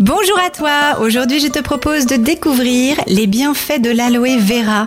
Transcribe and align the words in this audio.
Bonjour 0.00 0.38
à 0.38 0.50
toi, 0.50 1.00
aujourd'hui 1.00 1.40
je 1.40 1.48
te 1.48 1.58
propose 1.58 2.06
de 2.06 2.14
découvrir 2.14 2.94
les 3.08 3.26
bienfaits 3.26 3.80
de 3.80 3.90
l'aloe 3.90 4.38
vera. 4.38 4.86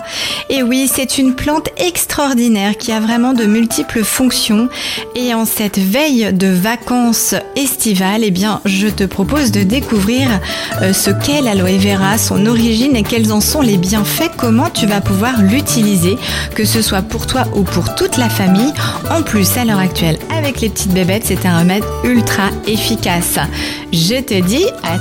Et 0.49 0.63
oui, 0.63 0.89
c'est 0.89 1.17
une 1.17 1.35
plante 1.35 1.67
extraordinaire 1.75 2.77
qui 2.77 2.93
a 2.93 3.01
vraiment 3.01 3.33
de 3.33 3.43
multiples 3.43 4.05
fonctions. 4.05 4.69
Et 5.15 5.33
en 5.33 5.43
cette 5.43 5.79
veille 5.79 6.31
de 6.31 6.47
vacances 6.47 7.35
estivales, 7.57 8.23
eh 8.23 8.31
bien 8.31 8.61
je 8.63 8.87
te 8.87 9.03
propose 9.03 9.51
de 9.51 9.63
découvrir 9.63 10.29
euh, 10.81 10.93
ce 10.93 11.09
qu'est 11.09 11.41
l'aloe 11.41 11.77
vera, 11.77 12.17
son 12.17 12.45
origine 12.45 12.95
et 12.95 13.03
quels 13.03 13.33
en 13.33 13.41
sont 13.41 13.61
les 13.61 13.75
bienfaits, 13.75 14.31
comment 14.37 14.69
tu 14.69 14.85
vas 14.85 15.01
pouvoir 15.01 15.41
l'utiliser, 15.41 16.17
que 16.55 16.63
ce 16.63 16.81
soit 16.81 17.01
pour 17.01 17.27
toi 17.27 17.43
ou 17.53 17.63
pour 17.63 17.95
toute 17.95 18.15
la 18.15 18.29
famille. 18.29 18.73
En 19.09 19.23
plus, 19.23 19.57
à 19.57 19.65
l'heure 19.65 19.79
actuelle, 19.79 20.19
avec 20.33 20.61
les 20.61 20.69
petites 20.69 20.93
bébêtes, 20.93 21.23
c'est 21.25 21.45
un 21.45 21.59
remède 21.59 21.83
ultra 22.05 22.49
efficace. 22.65 23.39
Je 23.91 24.21
te 24.21 24.39
dis 24.41 24.63
à 24.83 25.00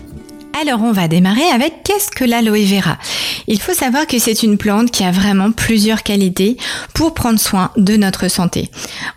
Alors 0.61 0.83
on 0.83 0.91
va 0.91 1.07
démarrer 1.07 1.49
avec 1.55 1.81
qu'est-ce 1.83 2.11
que 2.11 2.23
l'aloe 2.23 2.63
vera? 2.65 2.99
Il 3.47 3.59
faut 3.59 3.73
savoir 3.73 4.05
que 4.05 4.19
c'est 4.19 4.43
une 4.43 4.59
plante 4.59 4.91
qui 4.91 5.03
a 5.03 5.09
vraiment 5.09 5.51
plusieurs 5.51 6.03
qualités 6.03 6.55
pour 6.93 7.15
prendre 7.15 7.39
soin 7.39 7.71
de 7.77 7.95
notre 7.95 8.27
santé. 8.27 8.69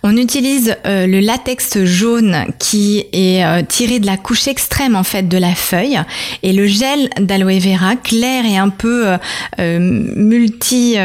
On 0.03 0.17
utilise 0.17 0.75
euh, 0.87 1.07
le 1.07 1.21
latex 1.21 1.85
jaune 1.85 2.47
qui 2.59 3.05
est 3.13 3.45
euh, 3.45 3.61
tiré 3.61 3.99
de 3.99 4.07
la 4.07 4.17
couche 4.17 4.49
extrême 4.49 4.97
en 4.97 5.03
fait 5.03 5.29
de 5.29 5.37
la 5.37 5.55
feuille 5.55 6.01
et 6.43 6.55
le 6.55 6.67
gel 6.67 7.11
d'aloe 7.21 7.59
vera 7.59 7.97
clair 7.97 8.47
et 8.47 8.57
un 8.57 8.71
peu 8.71 9.15
euh, 9.59 9.79
multi 9.79 10.97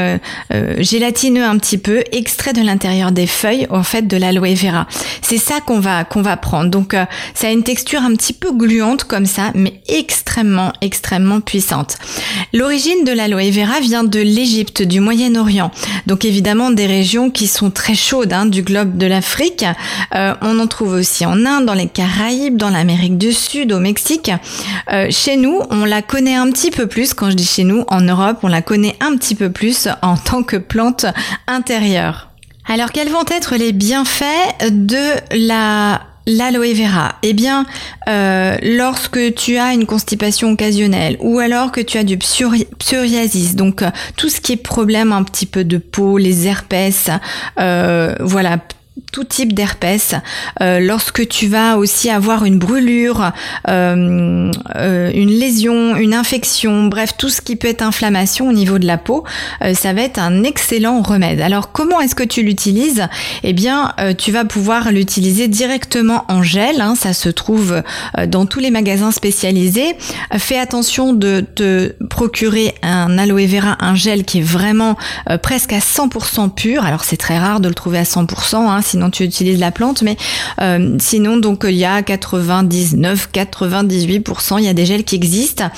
gélatineux 0.78 1.44
un 1.44 1.58
petit 1.58 1.78
peu 1.78 2.02
extrait 2.14 2.54
de 2.54 2.62
l'intérieur 2.62 3.12
des 3.12 3.28
feuilles 3.28 3.68
en 3.72 3.84
fait 3.84 4.08
de 4.08 4.16
l'aloe 4.16 4.56
vera. 4.56 4.88
C'est 5.22 5.38
ça 5.38 5.60
qu'on 5.60 5.82
va 5.82 6.06
qu'on 6.06 6.22
va 6.22 6.38
prendre. 6.38 6.70
Donc 6.70 6.96
ça 7.34 7.48
a 7.48 7.52
une 7.52 7.64
texture 7.64 8.02
un 8.02 8.16
petit 8.16 8.34
peu 8.34 8.54
gluante 8.54 9.04
comme 9.04 9.26
ça 9.26 9.52
mais 9.54 9.82
extrêmement 9.90 10.29
extrêmement, 10.30 10.74
extrêmement 10.82 11.42
puissante. 11.42 11.98
L'origine 12.54 13.04
de 13.04 13.12
l'aloe 13.12 13.50
vera 13.50 13.80
vient 13.80 14.04
de 14.04 14.20
l'Égypte, 14.20 14.84
du 14.84 15.00
Moyen-Orient. 15.00 15.72
Donc 16.06 16.24
évidemment 16.24 16.70
des 16.70 16.86
régions 16.86 17.32
qui 17.32 17.48
sont 17.48 17.72
très 17.72 17.96
chaudes 17.96 18.32
hein, 18.32 18.46
du 18.46 18.62
globe 18.62 18.96
de 18.96 19.08
l'Afrique. 19.08 19.66
Euh, 20.14 20.36
on 20.42 20.60
en 20.60 20.68
trouve 20.68 20.94
aussi 20.94 21.26
en 21.26 21.48
Inde, 21.48 21.66
dans 21.66 21.74
les 21.74 21.88
Caraïbes, 21.88 22.58
dans 22.58 22.70
l'Amérique 22.70 23.18
du 23.18 23.34
Sud, 23.34 23.74
au 23.74 23.80
Mexique. 23.80 24.32
Euh, 24.94 25.08
chez 25.10 25.36
nous, 25.36 25.62
on 25.72 25.84
la 25.84 26.04
connaît 26.04 26.36
un 26.36 26.52
petit 26.52 26.70
peu 26.70 26.86
plus. 26.86 27.16
Quand 27.16 27.32
je 27.32 27.36
dis 27.36 27.48
chez 27.48 27.64
nous, 27.64 27.84
en 27.88 28.02
Europe, 28.02 28.38
on 28.44 28.50
la 28.50 28.62
connaît 28.62 28.98
un 29.00 29.18
petit 29.18 29.34
peu 29.34 29.52
plus 29.52 29.88
en 30.04 30.16
tant 30.16 30.44
que 30.44 30.58
plante 30.58 31.08
intérieure. 31.48 32.30
Alors 32.68 32.92
quels 32.92 33.10
vont 33.10 33.26
être 33.32 33.56
les 33.56 33.72
bienfaits 33.72 34.70
de 34.70 35.16
la 35.32 36.02
L'aloe 36.30 36.74
vera, 36.76 37.16
eh 37.24 37.34
bien, 37.34 37.66
euh, 38.08 38.56
lorsque 38.62 39.34
tu 39.34 39.58
as 39.58 39.74
une 39.74 39.88
constipation 39.88 40.52
occasionnelle 40.52 41.18
ou 41.22 41.40
alors 41.40 41.72
que 41.72 41.82
tu 41.82 41.98
as 41.98 42.04
du 42.04 42.20
psoriasis, 42.20 43.56
donc 43.56 43.82
euh, 43.82 43.90
tout 44.16 44.30
ce 44.30 44.40
qui 44.40 44.52
est 44.52 44.58
problème 44.58 45.12
un 45.12 45.24
petit 45.24 45.48
peu 45.48 45.64
de 45.64 45.80
peau, 45.80 46.20
les 46.20 46.46
herpès, 46.46 47.10
euh, 47.60 48.14
voilà, 48.20 48.60
tout 49.12 49.24
type 49.24 49.54
d'herpès. 49.54 50.16
Euh, 50.62 50.80
lorsque 50.80 51.28
tu 51.28 51.48
vas 51.48 51.78
aussi 51.78 52.10
avoir 52.10 52.46
une 52.46 52.60
brûlure, 52.60 53.32
euh, 53.68 54.52
euh, 54.76 55.12
une 55.14 55.30
lésion, 55.30 55.96
une 55.96 56.14
infection, 56.14 56.86
bref, 56.88 57.14
tout 57.18 57.30
ce 57.30 57.42
qui 57.42 57.56
peut 57.56 57.68
être 57.68 57.82
inflammation 57.82 58.50
au 58.50 58.54
niveau 58.54 58.80
de 58.80 58.86
la 58.86 58.98
peau, 58.98 59.24
ça 59.74 59.94
va 59.94 60.02
être 60.02 60.20
un 60.20 60.44
excellent 60.44 61.02
remède. 61.02 61.42
Alors 61.42 61.72
comment 61.72 62.00
est-ce 62.02 62.16
que 62.16 62.24
tu 62.24 62.44
l'utilises? 62.44 63.08
Eh 63.44 63.54
bien, 63.54 63.94
tu 64.18 64.32
vas 64.32 64.46
pouvoir 64.46 64.92
l'utiliser 64.92 65.48
directement 65.48 66.26
en 66.28 66.44
gel. 66.44 66.82
Hein, 66.82 66.96
ça 66.96 67.14
se 67.14 67.30
trouve 67.30 67.82
dans 68.28 68.46
tous 68.46 68.60
les 68.60 68.72
magasins 68.72 69.12
spécialisés. 69.12 69.96
Fais 70.38 70.58
attention 70.58 71.14
de 71.14 71.42
te 71.42 71.94
procurer 72.10 72.76
un 72.82 73.18
aloe 73.18 73.48
vera, 73.48 73.78
un 73.80 73.96
gel 73.96 74.24
qui 74.24 74.40
est 74.40 74.44
vraiment 74.44 74.98
presque 75.42 75.74
à 75.74 75.80
100% 75.80 76.54
pur. 76.54 76.84
Alors 76.84 77.04
c'est 77.04 77.18
très 77.18 77.38
rare 77.38 77.60
de 77.60 77.68
le 77.68 77.76
trouver 77.76 78.00
à 78.00 78.04
100%. 78.04 78.56
Hein, 78.56 78.82
sinon 78.90 79.10
tu 79.10 79.24
utilises 79.24 79.60
la 79.60 79.72
plante, 79.72 80.02
mais 80.02 80.18
euh, 80.62 80.98
sinon 81.00 81.38
donc 81.38 81.66
il 81.68 81.76
y 81.76 81.86
a 81.86 82.02
99, 82.02 83.30
98%, 83.34 84.60
il 84.60 84.66
y 84.66 84.68
a 84.68 84.74
des 84.74 84.86
gels 84.86 85.04
qui 85.04 85.16
existent. 85.16 85.70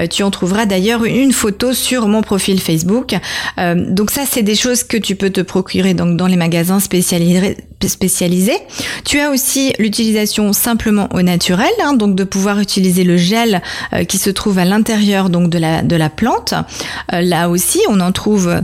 Euh, 0.00 0.06
tu 0.06 0.22
en 0.22 0.30
trouveras 0.30 0.66
d'ailleurs 0.66 1.04
une 1.04 1.32
photo 1.32 1.72
sur 1.72 2.08
mon 2.08 2.22
profil 2.22 2.60
Facebook. 2.60 3.14
Euh, 3.58 3.74
donc 3.76 4.10
ça 4.10 4.22
c'est 4.28 4.42
des 4.42 4.54
choses 4.54 4.82
que 4.82 4.96
tu 4.96 5.16
peux 5.16 5.30
te 5.30 5.40
procurer 5.40 5.94
donc 5.94 6.16
dans 6.16 6.26
les 6.26 6.36
magasins 6.36 6.80
spécialisés. 6.80 7.56
Tu 9.04 9.20
as 9.20 9.30
aussi 9.30 9.72
l'utilisation 9.78 10.52
simplement 10.52 11.08
au 11.12 11.22
naturel, 11.22 11.68
hein, 11.82 11.94
donc 11.94 12.14
de 12.14 12.24
pouvoir 12.24 12.58
utiliser 12.58 13.04
le 13.04 13.16
gel 13.16 13.62
qui 14.08 14.18
se 14.18 14.30
trouve 14.30 14.58
à 14.58 14.64
l'intérieur 14.64 15.30
donc 15.30 15.50
de 15.50 15.96
la 15.96 16.10
plante. 16.10 16.54
là 17.12 17.48
aussi 17.48 17.80
on 17.88 18.00
en 18.00 18.12
trouve 18.12 18.62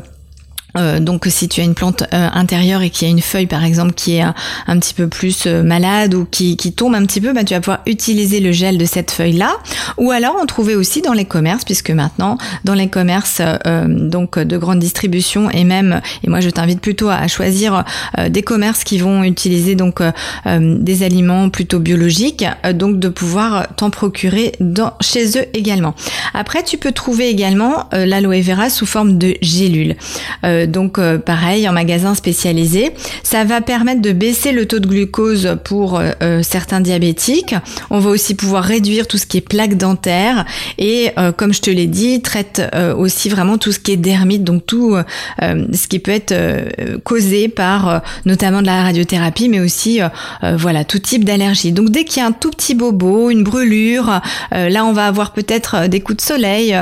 euh, 0.76 1.00
donc 1.00 1.26
si 1.28 1.48
tu 1.48 1.60
as 1.60 1.64
une 1.64 1.74
plante 1.74 2.02
euh, 2.02 2.28
intérieure 2.32 2.82
et 2.82 2.90
qui 2.90 3.04
a 3.04 3.08
une 3.08 3.20
feuille 3.20 3.46
par 3.46 3.64
exemple 3.64 3.92
qui 3.92 4.16
est 4.16 4.22
un, 4.22 4.78
petit 4.78 4.94
peu 4.94 5.06
plus 5.06 5.44
euh, 5.46 5.62
malade 5.62 6.14
ou 6.14 6.24
qui, 6.24 6.56
tombe 6.72 6.94
un 6.94 7.04
petit 7.04 7.20
peu, 7.20 7.32
bah, 7.32 7.44
tu 7.44 7.54
vas 7.54 7.60
pouvoir 7.60 7.80
utiliser 7.86 8.40
le 8.40 8.52
gel 8.52 8.78
de 8.78 8.84
cette 8.84 9.10
feuille 9.10 9.34
là. 9.34 9.52
Ou 9.98 10.10
alors 10.10 10.36
en 10.40 10.46
trouver 10.46 10.74
aussi 10.74 11.02
dans 11.02 11.12
les 11.12 11.24
commerces 11.24 11.64
puisque 11.64 11.90
maintenant 11.90 12.38
dans 12.64 12.74
les 12.74 12.88
commerces 12.88 13.42
donc 13.86 14.38
de 14.38 14.56
grande 14.56 14.78
distribution 14.78 15.50
et 15.50 15.64
même 15.64 16.00
et 16.24 16.30
moi 16.30 16.40
je 16.40 16.48
t'invite 16.50 16.80
plutôt 16.80 17.08
à, 17.08 17.28
choisir 17.28 17.84
des 18.28 18.42
commerces 18.42 18.84
qui 18.84 18.98
vont 18.98 19.22
utiliser 19.24 19.74
donc 19.74 20.00
des 20.46 21.02
aliments 21.02 21.50
plutôt 21.50 21.78
biologiques 21.78 22.44
donc 22.74 22.98
de 22.98 23.08
pouvoir 23.08 23.68
t'en 23.76 23.90
procurer 23.90 24.52
dans, 24.60 24.92
chez 25.00 25.38
eux 25.38 25.44
également. 25.52 25.94
Après 26.32 26.62
tu 26.62 26.78
peux 26.78 26.92
trouver 26.92 27.28
également 27.28 27.88
l'aloe 27.92 28.40
vera 28.40 28.70
sous 28.70 28.86
forme 28.86 29.18
de 29.18 29.34
gélule 29.42 29.96
donc 30.66 30.98
euh, 30.98 31.18
pareil 31.18 31.68
en 31.68 31.72
magasin 31.72 32.14
spécialisé. 32.14 32.92
Ça 33.22 33.44
va 33.44 33.60
permettre 33.60 34.00
de 34.00 34.12
baisser 34.12 34.52
le 34.52 34.66
taux 34.66 34.78
de 34.78 34.86
glucose 34.86 35.56
pour 35.64 35.98
euh, 35.98 36.10
euh, 36.22 36.42
certains 36.42 36.80
diabétiques. 36.80 37.54
On 37.90 37.98
va 37.98 38.10
aussi 38.10 38.34
pouvoir 38.34 38.64
réduire 38.64 39.06
tout 39.06 39.18
ce 39.18 39.26
qui 39.26 39.38
est 39.38 39.42
plaque 39.42 39.76
dentaire 39.76 40.44
et 40.78 41.10
comme 41.36 41.52
je 41.52 41.60
te 41.60 41.70
l'ai 41.70 41.86
dit, 41.86 42.20
traite 42.22 42.62
aussi 42.96 43.28
vraiment 43.28 43.58
tout 43.58 43.72
ce 43.72 43.78
qui 43.78 43.92
est 43.92 43.96
dermite, 43.96 44.44
donc 44.44 44.66
tout 44.66 44.96
ce 45.40 45.86
qui 45.86 45.98
peut 45.98 46.10
être 46.10 46.34
causé 47.04 47.48
par 47.48 48.02
notamment 48.24 48.60
de 48.60 48.66
la 48.66 48.82
radiothérapie, 48.82 49.48
mais 49.48 49.60
aussi 49.60 50.00
voilà 50.42 50.84
tout 50.84 50.98
type 50.98 51.24
d'allergie. 51.24 51.72
Donc 51.72 51.90
dès 51.90 52.04
qu'il 52.04 52.22
y 52.22 52.24
a 52.24 52.28
un 52.28 52.32
tout 52.32 52.50
petit 52.50 52.74
bobo, 52.74 53.30
une 53.30 53.44
brûlure, 53.44 54.20
là 54.50 54.84
on 54.84 54.92
va 54.92 55.06
avoir 55.06 55.32
peut-être 55.32 55.88
des 55.88 56.00
coups 56.00 56.18
de 56.18 56.22
soleil, 56.22 56.76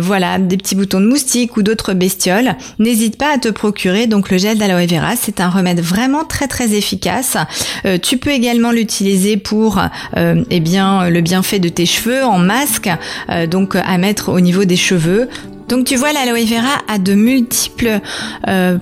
voilà 0.00 0.38
des 0.38 0.56
petits 0.56 0.74
boutons 0.74 1.00
de 1.00 1.06
moustique 1.06 1.56
ou 1.56 1.62
d'autres 1.62 1.94
bestioles. 1.94 2.56
N'hésite 2.78 3.13
pas 3.14 3.32
à 3.32 3.38
te 3.38 3.48
procurer 3.48 4.06
donc 4.06 4.30
le 4.30 4.38
gel 4.38 4.58
d'aloe 4.58 4.86
vera. 4.86 5.16
C'est 5.16 5.40
un 5.40 5.48
remède 5.48 5.80
vraiment 5.80 6.24
très 6.24 6.46
très 6.46 6.74
efficace. 6.74 7.36
Euh, 7.84 7.98
tu 7.98 8.18
peux 8.18 8.30
également 8.30 8.70
l'utiliser 8.70 9.36
pour 9.36 9.80
euh, 10.16 10.44
eh 10.50 10.60
bien 10.60 11.08
le 11.08 11.20
bienfait 11.20 11.58
de 11.58 11.68
tes 11.68 11.86
cheveux 11.86 12.24
en 12.24 12.38
masque, 12.38 12.90
euh, 13.30 13.46
donc 13.46 13.76
à 13.76 13.98
mettre 13.98 14.30
au 14.30 14.40
niveau 14.40 14.64
des 14.64 14.76
cheveux. 14.76 15.28
Donc 15.68 15.86
tu 15.86 15.96
vois, 15.96 16.12
l'aloe 16.12 16.44
vera 16.44 16.82
a 16.88 16.98
de 16.98 17.14
multiples 17.14 18.00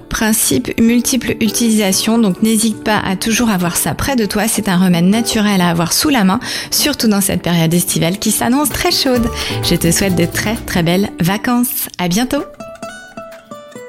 principes, 0.08 0.80
multiples 0.80 1.36
utilisations. 1.40 2.18
Donc 2.18 2.42
n'hésite 2.42 2.82
pas 2.82 2.98
à 2.98 3.14
toujours 3.14 3.50
avoir 3.50 3.76
ça 3.76 3.94
près 3.94 4.16
de 4.16 4.26
toi. 4.26 4.48
C'est 4.48 4.68
un 4.68 4.76
remède 4.76 5.04
naturel 5.04 5.60
à 5.60 5.68
avoir 5.68 5.92
sous 5.92 6.08
la 6.08 6.24
main, 6.24 6.40
surtout 6.72 7.06
dans 7.06 7.20
cette 7.20 7.42
période 7.42 7.72
estivale 7.72 8.18
qui 8.18 8.32
s'annonce 8.32 8.70
très 8.70 8.90
chaude. 8.90 9.28
Je 9.62 9.76
te 9.76 9.92
souhaite 9.92 10.16
de 10.16 10.26
très 10.26 10.56
très 10.56 10.82
belles 10.82 11.10
vacances. 11.20 11.88
À 11.98 12.08
bientôt. 12.08 12.42